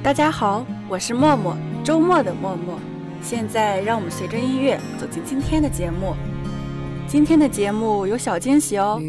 [0.00, 1.54] 大家好，我是默默，
[1.84, 2.97] 周末的默默。
[3.22, 6.14] 现在让我们随着音乐走进今天的节目。
[7.06, 9.00] 今天的节目有小惊喜哦，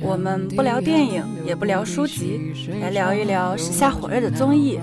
[0.00, 4.78] 我们不聊电影，也不聊书籍，来聊一聊时下火热的综艺。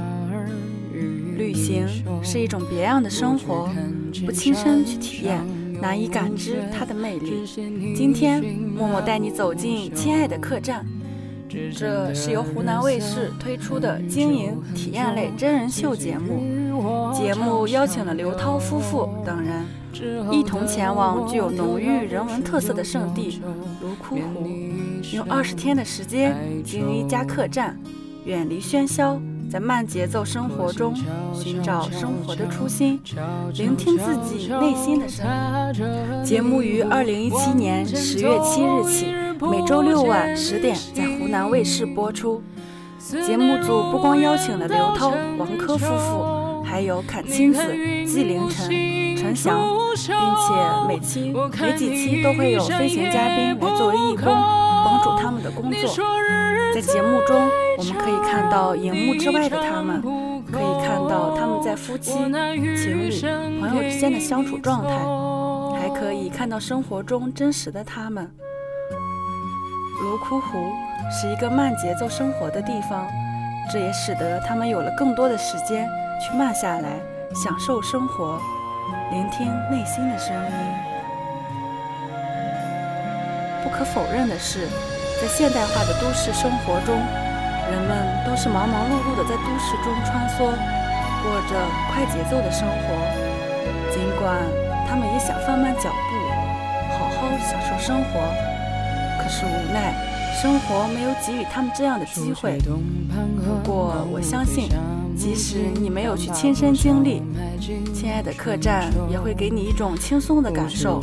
[1.38, 1.88] 旅行
[2.24, 3.70] 是一种别样的生活，
[4.26, 5.40] 不亲身去体验，
[5.82, 7.46] 难以感知它的魅力。
[7.96, 10.86] 今天默默带你走进亲爱的客栈。
[11.48, 17.14] 这是由湖南卫视推出的经营体验类真人秀节目。
[17.14, 19.66] 节目邀请了刘涛夫妇等人，
[20.32, 23.42] 一同前往具有浓郁人文特色的圣地
[23.82, 24.48] 泸沽湖，
[25.14, 27.80] 用二十天的时间经营一家客栈，
[28.26, 30.94] 远离喧嚣，在慢节奏生活中
[31.34, 33.00] 寻找生活的初心，
[33.56, 36.24] 聆听自己内心的声音。
[36.24, 39.08] 节目于二零一七年十月七日起，
[39.42, 42.42] 每周六晚十点在湖南卫视播出。
[43.26, 47.62] 节目组不光邀请了刘涛、王珂夫妇，还有阚清子、
[48.06, 48.70] 纪凌尘、
[49.16, 49.60] 陈翔，
[49.96, 56.06] 并且每期每几期都会有飞行嘉宾来作为义工，帮助他们的工作。
[56.74, 60.02] 在节目中，我们可以看到荧幕之外的他们，
[60.52, 63.12] 可以看到他们在夫妻、情侣、
[63.62, 68.30] 朋友之间的相处状态，还可以看到生活中真实的他们。
[70.00, 70.72] 泸沽湖
[71.10, 73.08] 是一个慢节奏生活的地方，
[73.72, 75.90] 这也使得他们有了更多的时间
[76.22, 76.90] 去慢下来，
[77.34, 78.40] 享受生活，
[79.12, 80.52] 聆听内心的声音。
[83.64, 84.68] 不可否认的是，
[85.20, 86.96] 在现代化的都市生活中，
[87.72, 90.46] 人们都是忙忙碌碌的在都市中穿梭，
[91.24, 91.58] 过着
[91.92, 92.94] 快节奏的生活。
[93.92, 94.38] 尽管
[94.88, 95.98] 他们也想放慢脚步，
[96.98, 98.57] 好好享受生活。
[99.28, 99.94] 可是无奈，
[100.42, 102.58] 生活没有给予他们这样的机会。
[103.44, 104.70] 不过我相信，
[105.18, 107.22] 即使你没有去亲身经历，
[107.94, 111.02] 亲爱的客栈也会给你一种轻松的感受。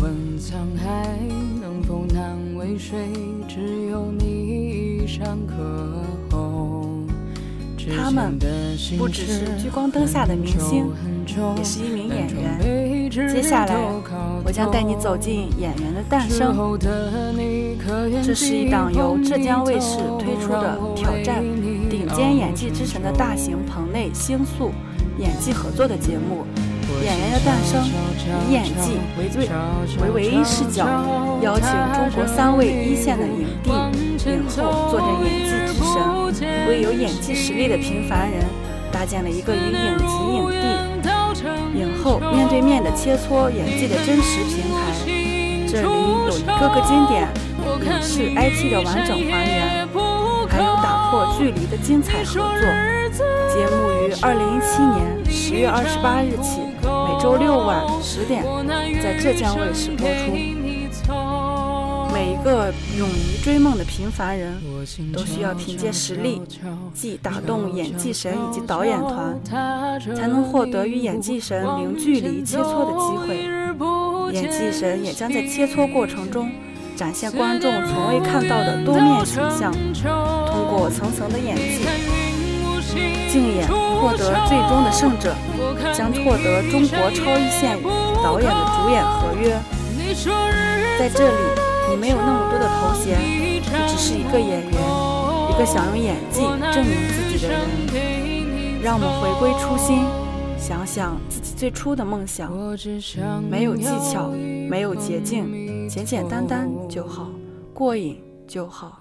[7.96, 8.38] 他们
[8.96, 10.86] 不只是聚光灯下的明星，
[11.56, 13.10] 也是一名演员。
[13.28, 13.76] 接下来，
[14.44, 16.78] 我将带你走进演员的诞生。
[18.22, 21.42] 这是一档由浙江卫视推出的挑战
[21.90, 24.72] 顶尖演技之神的大型棚内星宿
[25.18, 26.44] 演技合作的节目。
[27.02, 27.82] 演员的诞生
[28.48, 29.48] 以演技为最
[30.02, 30.86] 为唯一视角，
[31.42, 33.70] 邀请中国三位一线的影帝、
[34.30, 35.84] 影后坐镇演技之
[36.32, 38.44] 神，为有演技实力的平凡人
[38.90, 40.04] 搭建了一个与影集
[40.34, 40.64] 影帝。
[41.78, 44.82] 影后面对面的切磋演技的真实平台，
[45.68, 45.88] 这里
[46.28, 47.28] 有一个个经典
[47.82, 49.88] 影视 IP 的完整还原，
[50.48, 52.40] 还有打破距离的精彩合作。
[53.52, 54.96] 节目于二零一七年
[55.30, 58.44] 十月二十八日起，每周六晚十点
[59.02, 60.63] 在浙江卫视播出。
[62.14, 64.54] 每一个勇于追梦的平凡人
[65.12, 66.40] 都需要凭借实力，
[66.94, 69.36] 既打动演技神以及导演团，
[70.14, 74.32] 才能获得与演技神零距离切磋的机会。
[74.32, 76.52] 演技神也将在切磋过程中
[76.94, 81.84] 展现观众从未看到的多面形象，通过层层的演技
[83.28, 85.34] 竞演，获得最终的胜者
[85.92, 87.76] 将获得中国超一线
[88.22, 89.58] 导演的主演合约。
[90.96, 91.73] 在这里。
[91.90, 94.72] 你没有那么多的头衔，你只是一个演员，
[95.50, 96.40] 一个想用演技
[96.72, 97.60] 证明自己的人。
[98.82, 100.04] 让我们回归初心，
[100.58, 102.52] 想想自己最初的梦想。
[103.48, 104.28] 没有技巧，
[104.68, 107.30] 没有捷径，简简单单就好，
[107.72, 109.00] 过瘾就好。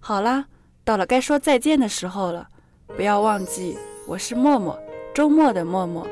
[0.00, 0.46] 好啦，
[0.82, 2.48] 到了该说再见的时候了，
[2.96, 3.76] 不要忘记，
[4.08, 4.76] 我是默默。
[5.14, 6.04] 周末的默默，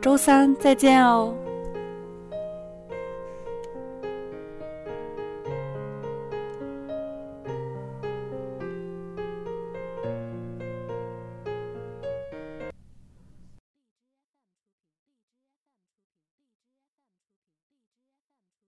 [0.00, 1.34] 周三再见哦。